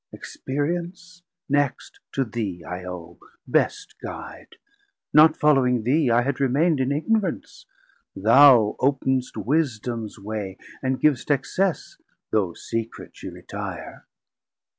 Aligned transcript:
Experience, 0.11 1.21
next 1.47 1.99
to 2.11 2.25
thee 2.25 2.63
I 2.63 2.83
owe, 2.85 3.19
Best 3.45 3.99
guide; 4.01 4.55
not 5.13 5.37
following 5.37 5.83
thee, 5.83 6.09
I 6.09 6.23
had 6.23 6.39
remaind 6.39 6.79
In 6.79 6.91
ignorance, 6.91 7.67
thou 8.15 8.75
op'nst 8.79 9.37
Wisdoms 9.37 10.17
way, 10.17 10.57
And 10.81 10.99
giv'st 10.99 11.29
access, 11.29 11.97
though 12.31 12.53
secret 12.55 13.11
she 13.15 13.29
retire. 13.29 14.07